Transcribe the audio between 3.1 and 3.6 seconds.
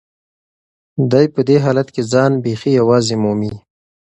مومي.